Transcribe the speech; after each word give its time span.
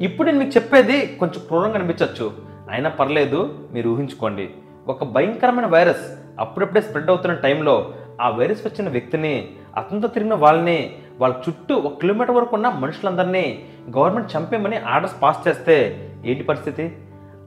ఇప్పుడు 0.00 0.26
నేను 0.26 0.38
మీకు 0.38 0.50
చెప్పేది 0.50 1.06
కొంచెం 1.06 1.46
క్రూరంగా 1.46 1.74
అనిపించవచ్చు. 1.74 2.32
అయినా 2.70 2.90
పర్లేదు 2.90 3.58
మీరు 3.72 3.90
ఊహించుకోండి. 3.90 4.50
ఒక 4.88 5.04
భయంకరమైన 5.04 5.66
వైరస్ 5.66 6.18
అప్పుడప్పుడే 6.38 6.80
స్ప్రెడ్ 6.80 7.10
అవుతున్న 7.10 7.34
టైంలో 7.34 7.94
ఆ 8.20 8.30
వైరస్ 8.30 8.66
వచ్చిన 8.66 8.88
వ్యక్తిని 8.88 9.48
అతనితో 9.76 10.08
తిరిగిన 10.08 10.34
వాళ్ళని 10.34 10.96
వాళ్ళ 11.20 11.34
చుట్టూ 11.48 11.74
ఒక 11.74 12.00
కిలోమీటర్ 12.00 12.36
వరకు 12.36 12.56
ఉన్న 12.56 12.68
మనుషులందరినీ 12.68 13.64
గవర్నమెంట్ 13.96 14.36
చంపేమని 14.36 14.76
ఆర్డర్స్ 14.76 15.22
పాస్ 15.22 15.48
చేస్తే 15.48 15.76
ఏంటి 16.24 16.44
పరిస్థితి? 16.44 16.96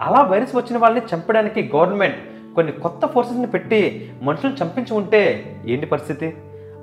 అలా 0.02 0.22
వైరస్ 0.22 0.56
వచ్చిన 0.56 0.78
వాళ్ళని 0.78 1.16
చంపడానికి 1.16 1.72
గవర్నమెంట్ 1.76 2.18
కొన్ని 2.56 2.72
కొత్త 2.72 3.06
ఫోర్సెస్ని 3.06 3.48
పెట్టి 3.48 4.12
మనుషులను 4.22 4.64
చంపించి 4.64 4.94
ఉంటే 4.94 5.22
ఏంటి 5.68 5.86
పరిస్థితి? 5.86 6.38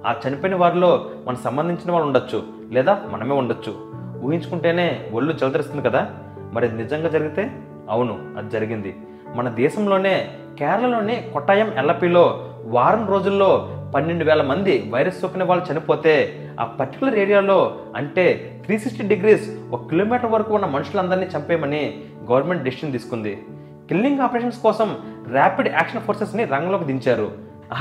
ఆ 0.06 0.14
చనిపోయిన 0.28 0.56
వారిలో 0.56 1.10
మనకు 1.24 1.42
సంబంధించిన 1.42 1.92
వాళ్ళు 1.92 2.06
ఉండొచ్చు 2.06 2.42
లేదా 2.70 3.02
మనమే 3.10 3.34
ఉండొచ్చు. 3.34 3.92
ఊహించుకుంటేనే 4.22 5.10
ఒళ్ళు 5.12 5.32
జలదరిస్తుంది 5.32 5.88
కదా? 5.88 6.10
మరి 6.52 6.66
అది 6.68 6.82
నిజంగా 6.82 7.08
జరిగితే? 7.08 7.50
అవును 7.88 8.18
అది 8.38 8.50
జరిగింది. 8.50 8.96
మన 9.34 9.48
దేశంలోనే 9.48 10.30
కేరళలోని 10.58 11.30
కొట్టాయం 11.32 11.72
ఎల్లపిలో 11.76 12.48
వారం 12.64 13.08
రోజుల్లో 13.08 13.78
పన్నెండు 13.94 14.24
వేల 14.24 14.42
మంది 14.42 14.90
వైరస్ 14.90 15.20
సోకిన 15.20 15.44
వాళ్ళు 15.44 15.72
చనిపోతే 15.72 16.38
ఆ 16.60 16.64
పర్టికులర్ 16.64 17.14
ఏరియాలో 17.14 17.78
అంటే 17.96 18.58
త్రీ 18.64 18.78
సిక్స్టీ 18.78 19.08
డిగ్రీస్ 19.08 19.50
ఒక 19.72 19.88
కిలోమీటర్ 19.90 20.30
వరకు 20.30 20.54
ఉన్న 20.54 20.66
మనుషులందరినీ 20.66 21.26
చంపేయమని 21.26 22.04
గవర్నమెంట్ 22.30 22.62
డెసిషన్ 22.62 22.92
తీసుకుంది. 22.92 23.42
కిల్లింగ్ 23.88 24.20
ఆపరేషన్స్ 24.20 24.58
కోసం 24.58 24.96
ర్యాపిడ్ 25.32 25.68
యాక్షన్ 25.68 26.00
ఫోర్సెస్ని 26.00 26.44
రంగంలోకి 26.44 26.84
దించారు. 26.84 27.32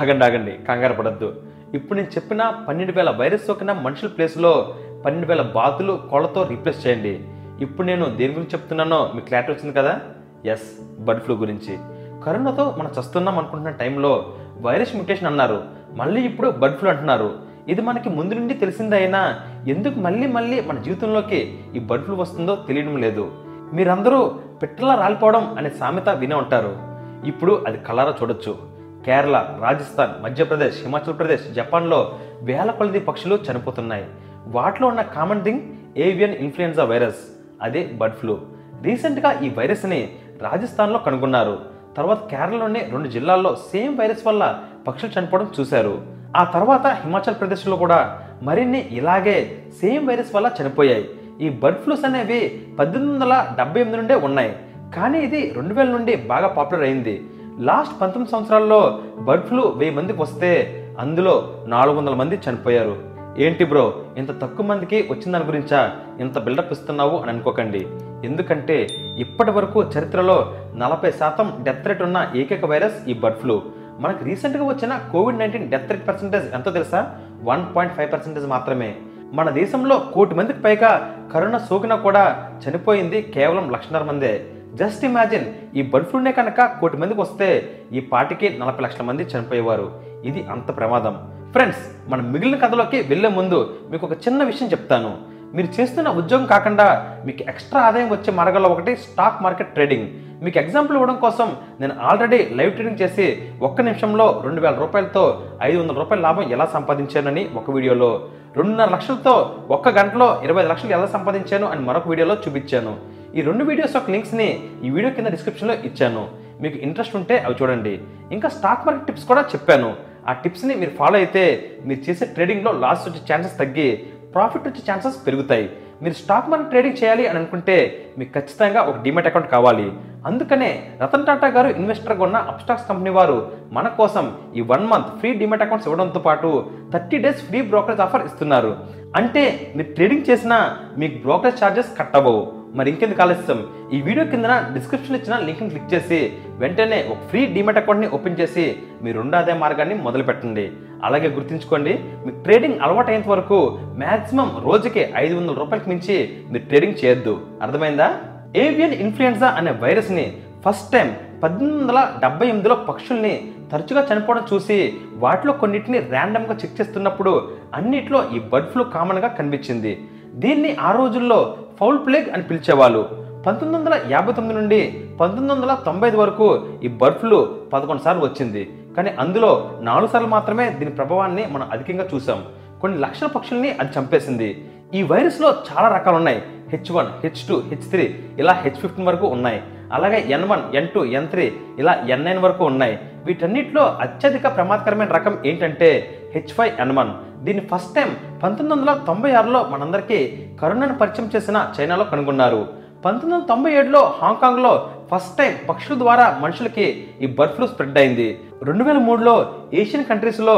ఆగండి 0.01 0.25
ఆగండి 0.25 0.51
కంగారు 0.51 0.93
పడద్దు. 0.93 1.41
ఇప్పుడు 1.73 1.99
నేను 1.99 2.07
చెప్పిన 2.11 2.53
పన్నెండు 2.67 2.91
వేల 2.91 3.09
వైరస్ 3.09 3.47
సోకిన 3.47 3.71
మనుషుల 3.71 4.07
ప్లేస్లో 4.07 4.75
పన్నెండు 5.05 5.27
వేల 5.27 5.41
బాతులు 5.41 5.99
కోళ్ళతో 6.11 6.47
రీప్లేస్ 6.47 6.87
చేయండి. 6.87 7.25
ఇప్పుడు 7.63 7.87
నేను 7.87 8.05
దేని 8.05 8.33
గురించి 8.33 8.49
చెప్తున్నానో 8.49 9.11
మీకు 9.15 9.25
క్లారిటీ 9.25 9.51
వచ్చింది 9.51 9.77
కదా? 9.77 9.99
ఎస్ 10.45 10.97
బర్డ్ 10.99 11.21
ఫ్లూ 11.21 11.35
గురించి. 11.35 11.77
కరోనాతో 12.25 12.75
మనం 12.79 12.89
చస్తున్నాం 12.99 13.37
అనుకుంటున్న 13.37 13.69
టైంలో 13.69 14.33
వైరస్ 14.61 14.95
మ్యూటేషన్ 14.95 15.27
అన్నారు. 15.27 15.63
మళ్ళీ 15.95 16.21
ఇప్పుడు 16.21 16.49
బర్డ్ 16.49 16.77
ఫ్లూ 16.77 16.89
అంటున్నారు. 16.89 17.33
ఇది 17.67 17.81
మనకి 17.81 18.09
ముందు 18.09 18.33
నుండి 18.33 18.53
తెలిసిందైనా 18.53 19.19
అయినా 19.19 19.39
ఎందుకు 19.67 19.99
మళ్ళీ 19.99 20.27
మళ్ళీ 20.27 20.61
మన 20.61 20.79
జీవితంలోకి 20.79 21.59
ఈ 21.75 21.79
బర్డ్ 21.79 22.05
ఫ్లూ 22.05 22.15
వస్తుందో 22.15 22.55
తెలియడం 22.55 22.97
లేదు. 22.97 23.31
మీరందరూ 23.73 24.39
పిట్టలా 24.61 24.95
రాలిపోవడం 24.95 25.55
అనే 25.57 25.69
సామెత 25.69 26.09
వినే 26.09 26.35
ఉంటారు. 26.35 26.77
ఇప్పుడు 27.25 27.63
అది 27.67 27.77
కలరా 27.77 28.15
చూడొచ్చు. 28.21 28.57
కేరళ 29.05 29.57
రాజస్థాన్ 29.61 30.23
మధ్యప్రదేశ్ 30.23 30.83
హిమాచల్ 30.83 31.17
ప్రదేశ్ 31.17 31.53
జపాన్లో 31.53 32.19
వేల 32.41 32.71
కొలది 32.71 32.99
పక్షులు 32.99 33.39
చనిపోతున్నాయి. 33.51 34.05
వాటిలో 34.47 34.87
ఉన్న 34.87 35.01
common 35.01 35.43
thing 35.43 35.61
avian 35.97 36.35
influenza 36.35 36.83
virus 36.83 37.15
అదే 37.61 37.89
బర్డ్ 37.93 38.15
ఫ్లూ 38.15 38.37
రీసెంట్గా 38.81 39.39
ఈ 39.39 39.49
వైరస్ని 39.49 40.09
రాజస్థాన్లో 40.41 40.99
కనుగొన్నారు. 40.99 41.59
తర్వాత 41.97 42.29
కేరళలోని 42.29 42.79
రెండు 42.79 43.07
జిల్లాల్లో 43.07 43.55
సేమ్ 43.55 43.99
వైరస్ 43.99 44.27
వల్ల 44.27 44.59
పక్షులు 44.87 45.19
చనిపోవడం 45.19 45.51
చూశారు. 45.59 46.01
ఆ 46.37 46.43
తర్వాత 46.43 46.87
హిమాచల్ 46.87 47.35
ప్రదేశ్లో 47.35 47.77
కూడా 47.77 48.21
మరిన్ని 48.43 48.89
ఇలాగే 48.91 49.63
సేమ్ 49.81 50.07
వైరస్ 50.07 50.35
వల్ల 50.35 50.51
చనిపోయాయి. 50.61 51.09
ఈ 51.41 51.49
బర్డ్ 51.49 51.77
ఫ్లూస్ 51.77 52.05
అనేవి 52.05 52.67
పద్దెనిమిది 52.79 53.13
వందల 53.13 53.53
డెబ్బై 53.57 53.81
ఎనిమిది 53.81 54.01
నుండే 54.01 54.15
ఉన్నాయి. 54.15 54.55
కానీ 54.95 55.19
ఇది 55.19 55.53
రెండు 55.55 55.73
వేల 55.73 55.87
నుండి 55.87 56.15
బాగా 56.15 56.47
పాపులర్ 56.47 56.83
అయింది. 56.83 57.25
లాస్ట్ 57.59 58.01
పంతొమ్మిది 58.01 58.31
సంవత్సరాల్లో 58.31 59.01
బర్డ్ 59.19 59.45
ఫ్లూ 59.45 59.73
వెయ్యి 59.77 59.95
మందికి 59.95 60.21
వస్తే 60.21 60.77
అందులో 60.99 61.63
నాలుగు 61.67 61.97
వందల 61.97 62.13
మంది 62.13 62.39
చనిపోయారు. 62.49 63.10
ఏంటి 63.37 63.63
బ్రో 63.63 63.93
ఇంత 64.17 64.41
తక్కువ 64.41 64.65
మందికి 64.65 65.07
వచ్చిన 65.11 65.31
దాని 65.31 65.45
గురించా? 65.45 65.95
ఇంత 66.19 66.39
బిల్డప్ 66.39 66.71
ఇస్తున్నావు 66.71 67.17
అని 67.17 67.31
అనుకోకండి. 67.31 67.87
ఎందుకంటే 68.23 68.87
ఇప్పటి 69.17 69.51
వరకు 69.51 69.83
చరిత్రలో 69.83 70.55
నలభై 70.75 71.11
శాతం 71.11 71.53
డెత్ 71.63 71.87
రేట్ 71.87 72.01
ఉన్న 72.01 72.31
ఏకైక 72.35 72.65
వైరస్ 72.65 73.09
ఈ 73.09 73.13
బర్డ్ 73.13 73.37
ఫ్లూ. 73.37 73.61
మనకు 73.99 74.25
రీసెంట్గా 74.25 74.63
వచ్చిన 74.63 74.99
covid 75.11 75.37
nineteen 75.37 75.71
death 75.71 75.91
rate 75.91 76.07
percentage 76.07 76.53
ఎంతో 76.53 76.71
తెలుసా? 76.71 77.19
వన్ 77.43 77.75
పాయింట్ 77.75 77.95
ఫైవ్ 77.95 78.11
పర్సెంటేజ్ 78.11 78.47
మాత్రమే. 78.47 78.95
మన 79.33 79.49
దేశంలో 79.49 79.99
కోటి 80.13 80.35
మందికి 80.35 80.59
పైగా 80.59 81.15
కరోనా 81.33 81.57
సోకినా 81.57 81.95
కూడా 81.95 82.51
చనిపోయింది 82.69 83.21
కేవలం 83.21 83.69
లక్షన్నర 83.69 84.03
మందే. 84.03 84.45
జస్ట్ 84.73 85.05
ఇమాజిన్ 85.05 85.45
ఈ 85.75 85.81
బర్డ్ 85.81 86.07
ఫ్లూనే 86.07 86.31
కనుక 86.31 86.77
కోటి 86.79 86.97
మందికి 86.97 87.21
వస్తే 87.21 87.71
ఈ 87.93 87.99
పాటికి 87.99 88.57
నలభై 88.59 88.83
లక్షల 88.83 89.03
మంది 89.03 89.23
చనిపోయేవారు. 89.23 90.01
ఇది 90.25 90.43
అంత 90.43 90.77
ప్రమాదం. 90.77 91.40
ఫ్రెండ్స్ 91.53 92.11
మన 92.11 92.21
మిగిలిన 92.21 92.57
కథలోకి 92.57 92.97
వెళ్ళే 93.01 93.29
ముందు 93.29 93.57
మీకు 93.91 94.05
ఒక 94.07 94.13
చిన్న 94.13 94.43
విషయం 94.43 94.67
చెప్తాను. 94.71 95.09
మీరు 95.55 95.67
చేస్తున్న 95.79 96.09
ఉద్యోగం 96.09 96.45
కాకుండా 96.45 96.85
మీకు 97.25 97.43
ఎక్స్ట్రా 97.49 97.81
ఆదాయం 97.81 98.09
వచ్చే 98.09 98.31
మార్గాల్లో 98.33 98.69
ఒకటి 98.69 98.95
స్టాక్ 98.95 99.41
మార్కెట్ 99.43 99.73
ట్రేడింగ్ 99.73 100.07
మీకు 100.43 100.57
ఎగ్జాంపుల్ 100.59 100.97
ఇవ్వడం 100.97 101.15
కోసం 101.15 101.55
నేను 101.79 101.93
ఆల్రెడీ 102.01 102.39
లైవ్ 102.51 102.71
ట్రేడింగ్ 102.71 103.01
చేసి 103.01 103.25
ఒక్క 103.61 103.81
నిమిషంలో 103.81 104.41
రెండు 104.43 104.61
వేల 104.61 104.75
రూపాయలతో 104.75 105.23
ఐదు 105.61 105.79
వందల 105.81 105.93
రూపాయల 105.93 106.21
లాభం 106.21 106.51
ఎలా 106.51 106.65
సంపాదించానని 106.65 107.49
ఒక 107.55 107.71
వీడియోలో 107.71 108.27
రెండున్నర 108.57 108.89
లక్షలతో 108.89 109.33
ఒక్క 109.69 109.89
గంటలో 109.89 110.41
ఇరవై 110.43 110.63
లక్షలు 110.63 110.91
ఎలా 110.91 111.05
సంపాదించాను 111.05 111.67
అని 111.67 111.81
మరొక 111.81 112.07
వీడియోలో 112.07 112.35
చూపించాను. 112.35 112.93
ఈ 113.35 113.41
రెండు 113.41 113.63
వీడియోస్ 113.63 113.95
యొక్క 113.95 114.11
లింక్స్ని 114.11 114.49
ఈ 114.83 114.89
వీడియో 114.89 115.13
కింద 115.13 115.27
డిస్క్రిప్షన్లో 115.27 115.75
ఇచ్చాను. 115.89 116.23
మీకు 116.61 116.77
ఇంట్రెస్ట్ 116.77 117.15
ఉంటే 117.15 117.37
అవి 117.37 117.55
చూడండి. 117.61 117.99
ఇంకా 118.31 118.49
స్టాక్ 118.49 118.87
మార్కెట్ 118.87 119.07
టిప్స్ 119.07 119.25
కూడా 119.25 119.41
చెప్పాను. 119.41 120.10
ఆ 120.29 120.33
టిప్స్ని 120.33 120.75
మీరు 120.75 120.93
ఫాలో 120.99 121.17
అయితే 121.17 121.43
మీరు 121.85 122.01
చేసే 122.09 122.25
ట్రేడింగ్లో 122.35 122.71
లాస్ 122.83 123.05
వచ్చే 123.07 123.21
ఛాన్సెస్ 123.29 123.59
తగ్గి 123.59 123.89
ప్రాఫిట్ 124.33 124.67
వచ్చే 124.67 124.81
ఛాన్సెస్ 124.89 125.27
పెరుగుతాయి. 125.27 125.65
మీరు 126.03 126.15
స్టాక్ 126.19 126.49
మార్కెట్ 126.49 126.69
ట్రేడింగ్ 126.69 126.99
చేయాలి 127.01 127.23
అని 127.27 127.37
అనుకుంటే 127.39 127.75
మీకు 128.17 128.31
ఖచ్చితంగా 128.37 128.81
ఒక 128.81 128.97
డిమెట్ 129.05 129.27
అకౌంట్ 129.29 129.49
కావాలి. 129.55 129.87
అందుకనే 130.29 130.69
రతన్ 131.01 131.25
టాటా 131.25 131.47
గారు 131.47 131.69
ఇన్వెస్టర్గా 131.79 132.23
ఉన్న 132.27 132.37
అప్స్టాక్స్ 132.51 132.87
కంపెనీ 132.87 133.11
వారు 133.17 133.37
మన 133.77 133.87
కోసం 133.99 134.25
ఈ 134.55 134.61
one 134.71 134.85
month 134.91 135.11
free 135.19 135.29
demat 135.41 135.65
accounts 135.65 135.87
ఇవ్వడంతో 135.87 136.19
పాటు 136.27 136.49
thirty 136.93 137.17
days 137.17 137.41
free 137.49 137.61
brokerage 137.71 138.03
offer 138.05 138.25
ఇస్తున్నారు. 138.29 138.71
అంటే 139.15 139.43
మీరు 139.75 139.89
ట్రేడింగ్ 139.93 140.27
చేసినా 140.29 140.57
మీకు 140.97 141.17
బ్రోకరేజ్ 141.25 141.61
ఛార్జెస్ 141.63 141.95
కట్ 141.99 142.17
అవ్వవు 142.19 142.43
మరి 142.77 142.89
ఇంకెందుకు 142.91 143.21
ఆలస్యం? 143.23 143.61
ఈ 143.95 143.97
వీడియో 144.01 144.25
కింద 144.33 144.45
డిస్క్రిప్షన్ 144.75 145.17
ఇచ్చిన 145.19 145.37
లింక్ని 145.47 145.69
క్లిక్ 145.69 145.93
చేసి 145.93 146.19
వెంటనే 146.61 147.07
ఒక 147.11 147.29
ఫ్రీ 147.29 147.45
డిమెట్ 147.45 147.77
అకౌంట్ని 147.77 148.07
ఓపెన్ 148.07 148.39
చేసి 148.39 148.75
మీరు 149.01 149.21
రెండు 149.21 149.59
మార్గాన్ని 149.59 149.95
మొదలు 149.95 150.23
పెట్టండి 150.23 150.71
అలాగే 151.03 151.27
గుర్తుంచుకోండి 151.27 151.99
మీకు 152.25 152.43
ట్రేడింగ్ 152.43 152.79
అలవాటు 152.81 153.29
వరకు 153.29 153.79
మ్యాక్సిమం 153.81 154.61
రోజుకి 154.63 155.09
ఐదు 155.15 155.35
వందల 155.35 155.53
రూపాయలకి 155.53 155.89
మించి 155.89 156.43
మీరు 156.51 156.65
ట్రేడింగ్ 156.65 157.05
చేయొద్దు. 157.05 157.41
అర్థమైందా? 157.61 158.13
ఏవియన్ 158.55 158.93
ఇన్ఫ్లుయెన్జా 158.93 159.47
అనే 159.47 159.71
వైరస్ని 159.71 160.37
ఫస్ట్ 160.69 160.91
టైం 160.91 161.15
పద్దెనిమిది 161.43 161.83
వందల 161.83 162.13
డెబ్బై 162.21 162.47
ఎనిమిదిలో 162.47 162.75
పక్షుల్ని 162.75 163.51
తరచుగా 163.71 164.07
చనిపోవడం 164.13 164.43
చూసి 164.53 164.93
వాటిలో 165.13 165.53
కొన్నిటిని 165.53 165.99
ర్యాండమ్గా 165.99 166.53
చెక్ 166.53 166.81
చేస్తున్నప్పుడు 166.81 167.51
అన్నిట్లో 167.73 168.29
ఈ 168.35 168.39
బర్డ్ 168.39 168.69
ఫ్లూ 168.69 168.83
కామన్గా 168.83 169.27
కనిపించింది. 169.27 170.05
దీన్ని 170.33 170.75
ఆ 170.75 170.91
రోజుల్లో 170.91 171.57
ఫౌల్ 171.79 171.99
ప్లేగ్ 172.05 172.29
అని 172.29 172.43
పిలిచేవాళ్ళు. 172.43 173.30
పంతొమ్మిది 173.45 173.77
వందల 173.77 174.01
యాభై 174.09 174.33
తొమ్మిది 174.33 174.59
నుండి 174.59 174.79
పంతొమ్మిది 175.19 175.53
వందల 175.53 175.77
తొంభై 175.85 176.07
ఐదు 176.07 176.17
వరకు 176.17 176.67
ఈ 176.83 176.87
బర్డ్ 176.87 177.17
ఫ్లూ 177.17 177.45
పదకొండు 177.73 178.01
సార్లు 178.01 178.23
వచ్చింది. 178.23 178.73
కానీ 178.97 179.15
అందులో 179.19 179.71
నాలుగు 179.81 180.07
సార్లు 180.07 180.27
మాత్రమే 180.27 180.69
దీని 180.69 180.91
ప్రభావాన్ని 180.91 181.45
మనం 181.45 181.69
అధికంగా 181.71 182.07
చూసాం. 182.13 182.45
కొన్ని 182.81 182.99
లక్షల 182.99 183.27
పక్షుల్ని 183.27 183.71
అది 183.71 183.99
చంపేసింది. 183.99 184.65
ఈ 184.93 185.03
వైరస్లో 185.03 185.49
చాలా 185.49 185.95
రకాలు 185.95 186.15
ఉన్నాయి. 186.15 186.41
H 186.69 186.91
one 186.91 187.07
H 187.23 187.47
two 187.49 187.61
H 187.69 187.89
three 187.89 188.15
ఇలా 188.39 188.53
హెచ్ 188.53 188.79
ఫిఫ్టీన్ 188.83 189.07
వరకు 189.07 189.27
ఉన్నాయి. 189.27 189.61
అలాగే 189.93 190.25
N 190.29 190.43
one 190.43 190.75
N 190.75 190.87
two 190.87 191.05
N 191.05 191.27
three 191.27 191.51
ఇలా 191.79 191.93
ఎన్ 192.09 192.25
నైన్ 192.25 192.39
వరకు 192.39 192.65
ఉన్నాయి. 192.65 192.99
వీటన్నిటిలో 193.25 193.97
అత్యధిక 194.01 194.55
ప్రమాదకరమైన 194.55 195.07
రకం 195.07 195.37
ఏంటంటే 195.45 196.19
హెచ్ 196.33 196.53
ఫైవ్ 196.53 196.81
ఎన్ 196.81 196.97
వన్. 196.97 197.11
దీన్ని 197.45 197.67
ఫస్ట్ 197.71 197.95
టైం 197.95 198.15
పంతొమ్మిది 198.43 198.81
వందల 198.81 198.99
తొంభై 199.07 199.31
ఆరులో 199.31 199.63
మనందరికీ 199.63 200.19
కరోనాను 200.61 200.97
పరిచయం 200.97 201.29
చేసిన 201.35 201.73
చైనాలో 201.79 202.03
కనుగొన్నారు. 202.03 202.80
పంతొమ్మిది 203.03 203.33
వందల 203.35 203.47
తొంభై 203.51 203.71
ఏడులో 203.79 204.01
హాంకాంగ్లో 204.21 204.71
ఫస్ట్ 205.11 205.37
టైం 205.37 205.53
పక్షుల 205.69 205.95
ద్వారా 206.01 206.25
మనుషులకి 206.43 206.85
ఈ 207.23 207.27
బర్డ్ 207.37 207.53
ఫ్లూ 207.55 207.65
స్ప్రెడ్ 207.67 207.97
అయింది. 208.01 208.27
రెండు 208.67 208.83
వేల 208.87 208.99
మూడులో 209.07 209.33
ఏషియన్ 209.81 210.05
కంట్రీస్లో 210.09 210.55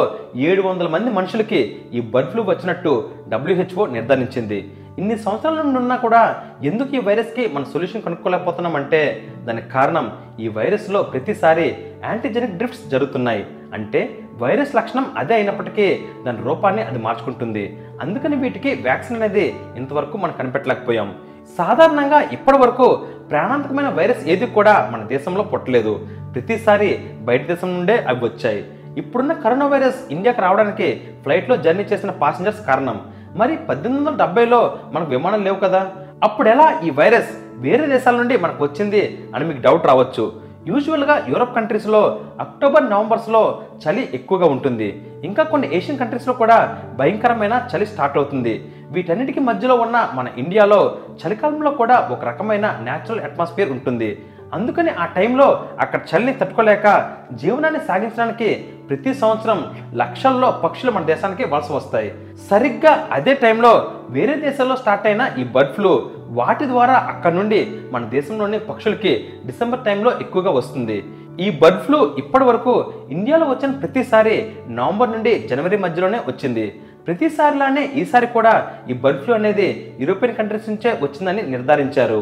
ఏడు 0.48 0.62
వందల 0.68 0.88
మంది 0.96 1.10
మనుషులకి 1.18 1.60
ఈ 1.98 2.02
బర్డ్ 2.14 2.32
ఫ్లూ 2.32 2.44
వచ్చినట్టు 2.50 2.92
డబ్ల్యూహెచ్ఓ 3.34 3.86
నిర్ధారించింది. 3.96 4.60
ఇన్ని 5.00 5.16
సంవత్సరాల 5.26 5.62
నుండి 5.62 5.80
ఉన్నా 5.84 5.96
కూడా 6.06 6.22
ఎందుకు 6.70 6.92
ఈ 6.98 7.02
వైరస్కి 7.08 7.44
మన 7.54 7.64
సొల్యూషన్ 7.74 8.06
కనుక్కోలేకపోతున్నామంటే 8.08 9.02
దానికి 9.48 9.70
కారణం 9.78 10.08
ఈ 10.40 10.48
వైరస్లో 10.58 11.02
ప్రతిసారి 11.14 11.68
యాంటీజెనిక్ 12.10 12.58
డ్రిఫ్ట్స్ 12.60 12.86
జరుగుతున్నాయి. 12.94 13.44
అంటే 13.74 14.20
వైరస్ 14.42 14.76
లక్షణం 14.76 15.06
అదే 15.18 15.34
అయినప్పటికీ 15.34 16.00
దాని 16.26 16.42
రూపాన్ని 16.42 16.82
అది 16.82 17.00
మార్చుకుంటుంది. 17.00 17.78
అందుకని 18.02 18.36
వీటికి 18.36 18.76
వ్యాక్సిన్ 18.76 19.18
అనేది 19.18 19.56
ఇంతవరకు 19.78 20.18
మనం 20.18 20.34
కనిపెట్టలేకపోయాం. 20.40 21.16
సాధారణంగా 21.58 22.22
ఇప్పటి 22.22 22.58
వరకు 22.58 23.06
ప్రాణాంతకమైన 23.30 23.90
వైరస్ 23.90 24.28
ఏది 24.28 24.46
కూడా 24.46 24.90
మన 24.94 25.04
దేశంలో 25.04 25.44
పుట్టలేదు. 25.44 26.08
ప్రతిసారి 26.34 26.98
బయట 27.22 27.48
దేశం 27.48 27.74
నుండే 27.74 27.98
అవి 27.98 28.26
వచ్చాయి. 28.26 28.66
ఇప్పుడున్న 28.98 29.34
కరోనా 29.34 29.68
వైరస్ 29.68 30.12
ఇండియాకి 30.12 30.42
రావడానికి 30.42 31.02
ఫ్లైట్లో 31.24 31.58
జర్నీ 31.58 31.84
చేసిన 31.84 32.12
పాసింజర్స్ 32.12 32.66
కారణం. 32.66 33.02
మరి 33.36 33.58
పద్దెనిమిది 33.58 34.10
వందల 34.10 34.26
డెబ్బైలో 34.26 34.78
మనకు 34.92 35.10
విమానం 35.10 35.44
లేవు 35.44 35.56
కదా. 35.56 35.92
అప్పుడు 36.24 36.50
ఎలా 36.50 36.80
ఈ 36.84 36.90
వైరస్ 36.90 37.30
వేరే 37.54 37.88
దేశాల 37.88 38.16
నుండి 38.16 38.38
మనకు 38.38 38.64
వచ్చింది 38.64 39.24
అని 39.36 39.46
మీకు 39.46 39.62
డౌట్ 39.62 39.86
రావచ్చు. 39.86 40.43
యూజువల్గా 40.68 41.26
యూరప్ 41.30 41.56
కంట్రీస్లో 41.56 42.22
అక్టోబర్ 42.40 42.90
నవంబర్స్లో 42.90 43.62
చలి 43.90 44.10
ఎక్కువగా 44.14 44.46
ఉంటుంది. 44.46 45.06
ఇంకా 45.24 45.44
కొన్ని 45.44 45.76
ఏషియన్ 45.76 46.00
కంట్రీస్లో 46.00 46.34
కూడా 46.34 46.80
భయంకరమైన 46.96 47.68
చలి 47.76 47.86
స్టార్ట్ 47.86 48.18
అవుతుంది. 48.18 48.72
వీటన్నిటికి 48.92 49.40
మధ్యలో 49.40 49.76
ఉన్న 49.76 50.10
మన 50.14 50.28
ఇండియాలో 50.38 50.98
చలికాలంలో 51.28 51.72
కూడా 51.72 52.10
ఒక 52.12 52.26
రకమైన 52.26 52.80
న్యాచురల్ 52.82 53.20
అట్మాస్ఫియర్ 53.20 53.72
ఉంటుంది. 53.72 54.26
అందుకని 54.54 54.90
ఆ 54.90 55.06
టైంలో 55.06 55.66
అక్కడ 55.80 56.00
చలిని 56.00 56.34
తట్టుకోలేక 56.34 57.16
జీవనాన్ని 57.34 57.80
సాగించడానికి 57.88 58.56
ప్రతి 58.90 59.14
సంవత్సరం 59.14 59.74
లక్షల్లో 59.94 60.52
పక్షులు 60.52 60.92
మన 60.92 61.04
దేశానికి 61.04 61.44
వలస 61.44 61.72
వస్తాయి. 61.72 62.14
సరిగ్గా 62.50 63.10
అదే 63.12 63.34
టైంలో 63.34 63.92
వేరే 64.10 64.36
దేశాల్లో 64.36 64.76
స్టార్ట్ 64.76 65.08
అయిన 65.08 65.32
ఈ 65.40 65.44
బర్డ్ 65.44 65.72
ఫ్లూ 65.72 66.10
వాటి 66.38 66.66
ద్వారా 66.72 66.96
అక్కడ 67.12 67.34
నుండి 67.40 67.60
మన 67.94 68.04
దేశంలోని 68.16 68.60
పక్షులకి 68.70 69.14
డిసెంబర్ 69.48 69.86
టైంలో 69.88 70.12
ఎక్కువగా 70.24 70.52
వస్తుంది. 70.60 70.98
ఈ 71.46 71.48
బర్డ్ 71.62 71.82
ఫ్లూ 71.86 72.00
ఇప్పటి 72.22 72.46
వరకు 72.50 72.74
ఇండియాలో 73.16 73.46
వచ్చిన 73.50 73.72
ప్రతిసారి 73.82 74.36
నవంబర్ 74.80 75.14
నుండి 75.16 75.34
జనవరి 75.52 75.78
మధ్యలోనే 75.86 76.20
వచ్చింది. 76.28 76.66
ప్రతిసారిలానే 77.08 77.84
ఈసారి 78.02 78.28
కూడా 78.36 78.54
ఈ 78.92 78.96
బర్డ్ 79.04 79.22
ఫ్లూ 79.24 79.34
అనేది 79.40 79.68
యూరోపియన్ 80.02 80.38
కంట్రీస్ 80.40 80.70
నుంచే 80.72 80.90
వచ్చిందని 81.04 81.42
నిర్ధారించారు. 81.54 82.20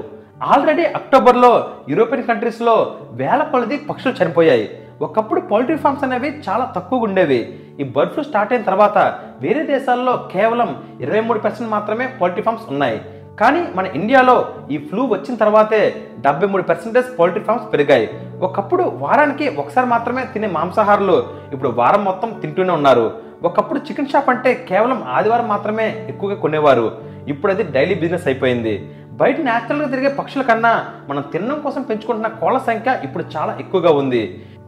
ఆల్రెడీ 0.53 0.85
అక్టోబర్లో 0.99 1.51
యూరోపియన్ 1.91 2.27
కంట్రీస్లో 2.29 2.75
వేల 3.19 3.41
కొలది 3.51 3.77
పక్షులు 3.89 4.13
చనిపోయాయి. 4.19 4.65
ఒకప్పుడు 5.07 5.39
పౌల్ట్రీ 5.51 5.75
ఫార్మ్స్ 5.83 6.05
అనేవి 6.05 6.29
చాలా 6.47 6.65
తక్కువగా 6.75 7.05
ఉండేవి. 7.07 7.39
ఈ 7.81 7.83
బర్డ్ 7.95 8.11
ఫ్లూ 8.13 8.23
స్టార్ట్ 8.27 8.51
అయిన 8.53 8.65
తర్వాత 8.69 8.97
వేరే 9.43 9.61
దేశాల్లో 9.73 10.13
కేవలం 10.33 10.69
ఇరవై 11.03 11.21
మూడు 11.27 11.39
పర్సెంట్ 11.45 11.73
మాత్రమే 11.75 12.05
పౌల్ట్రీ 12.19 12.43
ఫార్మ్స్ 12.47 12.67
ఉన్నాయి. 12.73 12.97
కానీ 13.41 13.61
మన 13.77 13.85
ఇండియాలో 13.99 14.35
ఈ 14.73 14.77
ఫ్లూ 14.88 15.01
వచ్చిన 15.13 15.35
తర్వాతే 15.41 15.81
డెబ్బై 16.25 16.47
మూడు 16.51 16.63
పర్సెంటేజ్ 16.69 17.09
పౌల్ట్రీ 17.19 17.43
ఫార్మ్స్ 17.47 17.69
పెరిగాయి. 17.73 18.07
ఒకప్పుడు 18.47 18.83
వారానికి 19.03 19.45
ఒకసారి 19.61 19.88
మాత్రమే 19.93 20.23
తినే 20.33 20.49
మాంసాహారులు 20.57 21.17
ఇప్పుడు 21.53 21.71
వారం 21.81 22.03
మొత్తం 22.09 22.31
తింటూనే 22.41 22.73
ఉన్నారు. 22.79 23.05
ఒకప్పుడు 23.49 23.79
చికెన్ 23.88 24.11
షాప్ 24.11 24.29
అంటే 24.33 24.51
కేవలం 24.69 24.99
ఆదివారం 25.17 25.47
మాత్రమే 25.53 25.88
ఎక్కువగా 26.11 26.35
కొనేవారు. 26.43 26.88
ఇప్పుడు 27.31 27.51
అది 27.53 27.63
డైలీ 27.75 27.95
బిజినెస్ 28.03 28.27
అయిపోయింది. 28.29 28.73
బయట 29.21 29.38
న్యాచురల్గా 29.47 29.87
తిరిగే 29.94 30.11
పక్షుల 30.19 30.44
కన్నా 30.49 30.71
మనం 31.09 31.23
తినడం 31.31 31.57
కోసం 31.65 31.81
పెంచుకుంటున్న 31.89 32.29
కోళ్ళ 32.41 32.57
సంఖ్య 32.69 32.91
ఇప్పుడు 33.07 33.23
చాలా 33.33 33.51
ఎక్కువగా 33.63 33.91
ఉంది. 34.01 34.21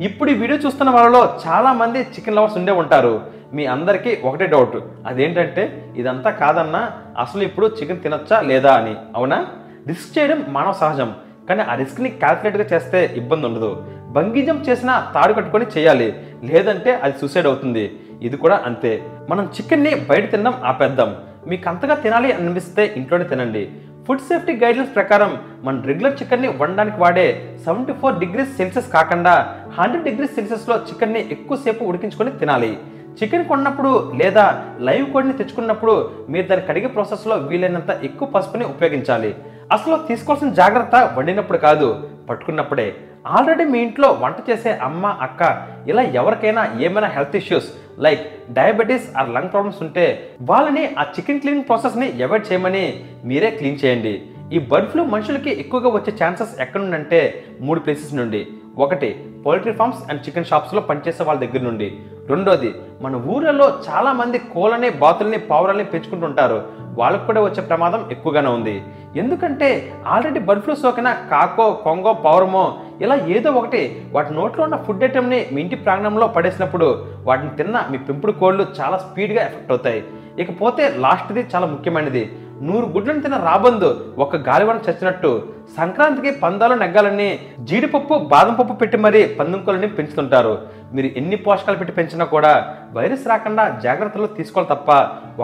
ఇప్పుడు 0.07 0.29
ఈ 0.33 0.35
వీడియో 0.41 0.57
చూస్తున్న 0.65 0.89
వాళ్ళలో 0.95 1.21
చాలా 1.45 1.71
మంది 1.81 1.99
చికెన్ 2.15 2.37
లవర్స్ 2.37 2.57
ఉండే 2.61 2.73
ఉంటారు. 2.81 3.13
మీ 3.53 3.65
అందరికీ 3.65 4.17
ఒకటే 4.23 4.47
డౌట్. 4.47 4.77
అదేంటంటే 5.07 5.93
ఇదంతా 5.97 6.29
కాదన్నా 6.29 6.91
అసలు 7.19 7.43
ఇప్పుడు 7.43 7.67
చికెన్ 7.67 8.01
తినొచ్చా 8.01 8.41
లేదా 8.41 8.73
అని. 8.73 8.95
అవునా? 9.15 9.47
రిస్క్ 9.87 10.19
చేయడం 10.19 10.45
మానవ 10.47 10.73
సహజం. 10.73 11.15
కానీ 11.49 11.61
ఆ 11.61 11.75
రిస్క్ని 11.75 12.09
క్యాల్కులేట్గా 12.09 12.65
చేస్తే 12.73 13.13
ఇబ్బంది 13.15 13.45
ఉండదు. 13.45 13.85
బంగిజం 14.09 14.55
చేసిన 14.55 14.69
చేసినా 14.69 15.11
తాడు 15.15 15.33
కట్టుకొని 15.33 15.65
చేయాలి. 15.77 16.15
లేదంటే 16.43 16.93
అది 16.93 17.13
సూసైడ్ 17.21 17.47
అవుతుంది. 17.47 17.99
ఇది 18.21 18.37
కూడా 18.37 18.63
అంతే. 18.65 19.03
మనం 19.29 19.43
చికెన్ని 19.45 19.95
బయట 19.95 20.31
తినడం 20.31 20.53
ఆపేద్దాం. 20.65 21.15
మీకు 21.47 21.69
అంతగా 21.69 21.95
తినాలి 21.95 22.31
అనిపిస్తే 22.31 22.93
ఇంట్లోనే 22.97 23.23
తినండి. 23.23 23.71
ఫుడ్ 24.07 24.19
సేఫ్టీ 24.19 24.53
గైడ్లైన్స్ 24.53 24.95
ప్రకారం 24.95 25.37
మన 25.61 25.81
రెగ్యులర్ 25.85 26.21
చికెన్ని 26.21 26.47
వండడానికి 26.47 26.97
వాడే 26.97 27.57
సెవెంటీ 27.65 27.93
ఫోర్ 27.93 28.19
డిగ్రీస్ 28.19 28.57
సెల్సియస్ 28.57 28.91
కాకుండా 28.91 29.55
హండ్రెడ్ 29.79 30.03
డిగ్రీస్ 30.03 30.35
సెల్సియస్లో 30.35 30.75
చికెన్ని 30.75 31.31
ఎక్కువసేపు 31.31 31.83
ఉడికించుకొని 31.83 32.31
తినాలి. 32.31 32.77
చికెన్ 33.17 33.45
కొన్నప్పుడు 33.45 33.91
లేదా 34.15 34.45
లైవ్ 34.79 35.07
కోడిని 35.13 35.33
తెచ్చుకున్నప్పుడు 35.33 35.93
మీరు 36.29 36.47
దాన్ని 36.47 36.67
కడిగే 36.67 36.87
ప్రాసెస్లో 36.87 37.35
వీలైనంత 37.35 37.91
ఎక్కువ 38.03 38.27
పసుపుని 38.27 38.65
ఉపయోగించాలి. 38.65 39.35
అసలు 39.71 39.95
తీసుకోవాల్సిన 40.07 40.49
జాగ్రత్త 40.53 40.95
వండినప్పుడు 41.17 41.57
కాదు 41.57 41.87
పట్టుకున్నప్పుడే. 42.29 42.87
ఆల్రెడీ 43.27 43.63
మీ 43.63 43.79
ఇంట్లో 43.79 44.07
వంట 44.21 44.35
చేసే 44.49 44.71
అమ్మ 44.87 45.05
అక్క 45.25 45.41
ఇలా 45.87 46.01
ఎవరికైనా 46.01 46.63
ఏమైనా 46.79 47.07
health 47.07 47.35
issues 47.35 47.67
like 47.99 48.23
diabetes 48.53 49.07
or 49.17 49.29
lung 49.29 49.51
problems 49.51 49.81
ఉంటే 49.81 50.05
వాళ్ళని 50.41 50.83
ఆ 50.99 51.03
చికెన్ 51.15 51.39
క్లీనింగ్ 51.39 51.67
ప్రాసెస్ని 51.67 52.23
అవాయిడ్ 52.23 52.51
చేయమని 52.51 52.85
మీరే 53.25 53.51
క్లీన్ 53.51 53.79
చేయండి. 53.85 54.13
ఈ 54.53 54.59
బర్డ్ 54.71 54.89
ఫ్లూ 54.89 55.03
మనుషులకి 55.03 55.51
ఎక్కువగా 55.59 55.89
వచ్చే 55.89 56.13
ఛాన్సెస్ 56.23 56.61
ఎక్కడ 56.61 56.81
నుండి 56.81 57.21
మూడు 57.61 57.79
ప్లేసెస్ 57.79 58.13
నుండి. 58.13 58.47
ఒకటి 58.77 59.09
పౌల్ట్రీ 59.45 59.73
ఫార్మ్స్ 59.73 60.03
అండ్ 60.09 60.21
చికెన్ 60.27 60.45
షాప్స్లో 60.45 60.81
పనిచేసే 60.81 61.23
వాళ్ళ 61.23 61.39
దగ్గర 61.41 61.63
నుండి. 61.69 61.89
రెండోది 62.29 62.75
మన 63.01 63.15
ఊర్లలో 63.15 63.73
చాలామంది 63.89 64.37
కోళ్ళని 64.37 64.89
బాతుల్ని 64.89 65.37
పావురాల్ని 65.37 65.83
పెంచుకుంటుంటారు. 65.83 66.63
వాళ్ళకు 66.99 67.25
కూడా 67.25 67.41
వచ్చే 67.41 67.61
ప్రమాదం 67.61 68.07
ఎక్కువగానే 68.11 68.49
ఉంది. 68.49 68.83
ఎందుకంటే 69.15 69.93
ఆల్రెడీ 70.07 70.39
బర్డ్ 70.39 70.63
ఫ్లూ 70.63 70.75
సోకిన 70.75 71.15
కాకో 71.31 71.71
కొంగో 71.71 72.13
పౌరమో 72.13 72.77
ఇలా 73.01 73.15
ఏదో 73.15 73.51
ఒకటి 73.51 74.05
వాటి 74.11 74.33
నోట్లో 74.33 74.63
ఉన్న 74.63 74.75
ఫుడ్ 74.75 75.03
ఐటెంని 75.03 75.47
మీ 75.51 75.61
ఇంటి 75.61 75.75
ప్రాంగణంలో 75.75 76.27
పడేసినప్పుడు 76.27 77.05
వాటిని 77.23 77.49
తిన్న 77.49 77.87
మీ 77.91 77.97
పెంపుడు 77.97 78.31
కోళ్ళు 78.31 78.65
చాలా 78.81 78.97
స్పీడ్గా 78.97 79.45
ఎఫెక్ట్ 79.45 79.71
అవుతాయి. 79.71 80.03
ఇకపోతే 80.39 80.93
లాస్ట్ది 80.97 81.47
చాలా 81.55 81.67
ముఖ్యమైనది. 81.67 82.31
నూరు 82.65 82.87
గుడ్లను 82.95 83.21
తిన 83.23 83.35
రాబందు 83.47 83.87
ఒక 84.23 84.35
గాలివన 84.47 84.79
చచ్చినట్టు. 84.85 85.29
సంక్రాంతికి 85.77 86.31
పందాలు 86.43 86.75
నెగ్గాలని 86.81 87.27
జీడిపప్పు 87.69 88.15
బాదం 88.33 88.53
పప్పు 88.59 88.73
పెట్టి 88.81 88.97
మరీ 89.05 89.21
పందుంకోలని 89.39 89.87
పెంచుతుంటారు. 89.97 90.53
మీరు 90.95 91.09
ఎన్ని 91.19 91.37
పోషకాలు 91.45 91.79
పెట్టి 91.79 91.95
పెంచినా 91.97 92.25
కూడా 92.33 92.51
వైరస్ 92.97 93.25
రాకుండా 93.31 93.63
జాగ్రత్తలు 93.85 94.29
తీసుకోవాలి 94.37 94.69
తప్ప 94.73 94.91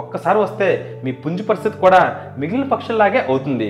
ఒక్కసారి 0.01 0.39
వస్తే 0.45 0.67
మీ 1.05 1.13
పుంజు 1.23 1.45
పరిస్థితి 1.49 1.77
కూడా 1.85 2.01
మిగిలిన 2.41 2.67
పక్షుల్లాగే 2.73 3.21
అవుతుంది. 3.29 3.69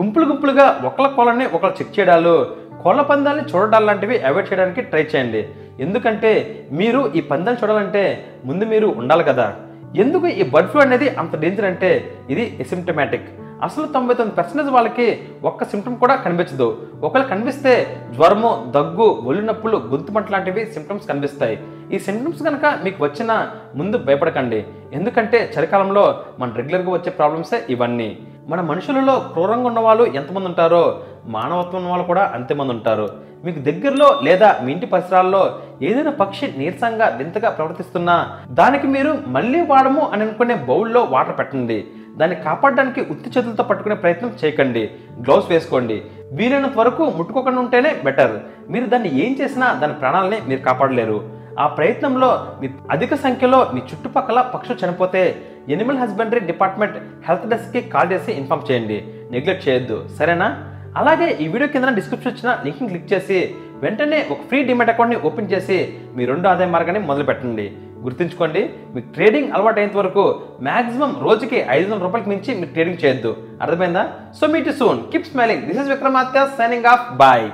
గుంపులు 0.00 0.26
గుంపులుగా 0.32 0.66
ఒకళ్ళ 0.90 1.08
కోళ్ళని 1.14 1.46
ఒకళ్ళు 1.56 1.76
చెక్ 1.78 1.96
చేయడాలు 1.96 2.36
కోళ్ళ 2.82 3.00
పందాలని 3.08 3.46
చూడడాలు 3.50 3.86
లాంటివి 3.86 4.16
అవాయిడ్ 4.28 4.50
చేయడానికి 4.50 4.82
ట్రై 4.90 5.02
చేయండి. 5.02 5.40
ఎందుకంటే 5.84 6.30
మీరు 6.78 7.00
ఈ 7.18 7.20
పందాలు 7.32 7.58
చూడాలంటే 7.62 8.04
ముందు 8.48 8.64
మీరు 8.72 8.88
ఉండాలి 9.00 9.24
కదా. 9.32 9.46
ఎందుకు 9.96 10.26
ఈ 10.26 10.42
బర్డ్ 10.42 10.68
ఫ్లూ 10.68 10.82
అనేది 10.82 11.08
అంత 11.08 11.40
డేంజర్ 11.40 11.64
అంటే 11.64 12.18
ఇది 12.30 12.56
ఎసిమ్టమాటిక్ 12.60 13.30
అసలు 13.62 13.86
తొంభై 13.86 14.14
తొమ్మిది 14.14 14.36
పర్సెంటేజ్ 14.36 14.70
వాళ్ళకి 14.70 15.20
ఒక్క 15.44 15.64
సిమ్టమ్ 15.64 15.96
కూడా 15.96 16.14
కనిపించదు. 16.14 16.88
ఒకవేళ 17.02 17.26
కనిపిస్తే 17.26 18.00
జ్వరము 18.14 18.72
దగ్గు 18.74 19.02
ఒళ్ళు 19.02 19.42
నొప్పులు 19.42 19.76
గొంతు 19.76 20.32
లాంటివి 20.32 20.66
సిమ్టమ్స్ 20.66 21.08
కనిపిస్తాయి. 21.08 21.58
ఈ 21.92 21.98
సిమ్టమ్స్ 21.98 22.42
కనుక 22.42 22.78
మీకు 22.84 23.04
వచ్చిన 23.04 23.48
ముందు 23.74 23.98
భయపడకండి. 23.98 24.64
ఎందుకంటే 24.92 25.52
చలికాలంలో 25.58 26.22
మన 26.38 26.52
రెగ్యులర్గా 26.56 26.90
వచ్చే 26.90 27.10
ప్రాబ్లమ్సే 27.10 27.66
ఇవన్నీ. 27.68 28.18
మన 28.48 28.60
మనుషులలో 28.60 29.18
క్రూరంగా 29.32 29.66
ఉన్న 29.66 29.80
వాళ్ళు 29.80 30.04
ఎంతమంది 30.04 30.46
ఉంటారో 30.46 31.02
మానవత్వం 31.30 31.88
వాళ్ళు 31.88 32.06
కూడా 32.06 32.24
అంతమంది 32.34 32.72
ఉంటారు. 32.72 33.08
మీకు 33.44 33.60
దగ్గరలో 33.60 34.20
లేదా 34.22 34.48
మీ 34.62 34.72
ఇంటి 34.72 34.86
పరిసరాల్లో 34.86 35.42
ఏదైనా 35.82 36.10
పక్షి 36.10 36.54
నీరసంగా 36.56 37.08
వింతగా 37.08 37.50
ప్రవర్తిస్తున్నా 37.50 38.16
దానికి 38.50 38.86
మీరు 38.86 39.12
మళ్ళీ 39.26 39.60
వాడము 39.60 40.02
అని 40.12 40.22
అనుకునే 40.22 40.54
బౌల్లో 40.54 41.02
వాటర్ 41.04 41.38
పెట్టండి. 41.38 41.84
దాన్ని 42.16 42.36
కాపాడడానికి 42.36 43.00
ఉత్తి 43.00 43.30
చేతులతో 43.30 43.62
పట్టుకునే 43.62 43.94
ప్రయత్నం 43.94 44.32
చేయకండి. 44.44 44.90
గ్లౌస్ 45.20 45.50
వేసుకోండి. 45.50 46.02
వీలైనంత 46.32 46.78
వరకు 46.78 47.04
ముట్టుకోకుండా 47.18 47.60
ఉంటేనే 47.60 47.96
బెటర్. 48.04 48.34
మీరు 48.70 48.86
దాన్ని 48.86 49.10
ఏం 49.26 49.36
చేసినా 49.40 49.72
దాని 49.72 49.94
ప్రాణాలని 49.94 50.38
మీరు 50.48 50.60
కాపాడలేరు. 50.60 51.40
ఆ 51.60 51.66
ప్రయత్నంలో 51.66 52.46
మీ 52.60 52.68
అధిక 52.90 53.14
సంఖ్యలో 53.14 53.70
మీ 53.74 53.80
చుట్టుపక్కల 53.80 54.40
పక్షులు 54.40 54.84
చనిపోతే 54.84 55.22
ఎనిమల్ 55.68 55.98
హస్బెండరీ 55.98 56.40
డిపార్ట్మెంట్ 56.40 56.96
హెల్త్ 57.28 57.48
డెస్క్కి 57.48 57.80
కాల్ 57.80 58.12
చేసి 58.12 58.32
ఇన్ఫామ్ 58.32 58.70
చేయండి. 58.70 59.04
నెగ్లెక్ట్ 59.30 59.68
చేయొద్దు. 59.68 60.08
సరేనా? 60.18 60.48
అలాగే 60.96 61.38
ఈ 61.40 61.48
వీడియో 61.48 61.68
కింద 61.68 61.84
డిస్క్రిప్షన్ 61.84 62.32
ఇచ్చిన 62.32 62.58
లింక్ని 62.64 62.88
క్లిక్ 62.88 63.12
చేసి 63.12 63.54
వెంటనే 63.82 64.28
ఒక 64.30 64.38
ఫ్రీ 64.48 64.64
డిమెట్ 64.64 64.90
అకౌంట్ని 64.90 65.20
ఓపెన్ 65.20 65.52
చేసి 65.52 65.94
మీ 66.16 66.24
రెండు 66.24 66.48
ఆదాయ 66.48 66.66
మార్గాన్ని 66.66 67.06
మొదలు 67.06 67.24
పెట్టండి. 67.24 67.72
గుర్తుంచుకోండి 68.02 68.70
మీకు 68.94 69.12
ట్రేడింగ్ 69.14 69.52
అలవాటు 69.52 69.80
అయ్యేంత 69.80 69.96
వరకు 69.96 70.40
మాక్సిమం 70.62 71.16
రోజుకి 71.20 71.66
ఐదు 71.70 71.92
వందల 71.92 72.02
రూపాయలకి 72.02 72.30
మించి 72.30 72.54
మీరు 72.54 72.70
ట్రేడింగ్ 72.72 73.04
చేయొద్దు. 73.04 73.36
అర్థమైందా? 73.62 74.12
So 74.40 74.46
meet 74.46 74.78
soon 74.78 75.12
keep 75.12 75.26
smiling 75.26 75.62
this 75.62 75.78
is 75.78 75.88
Vikramatya 75.88 76.48
signing 76.58 76.84
off 76.84 77.16
bye 77.16 77.50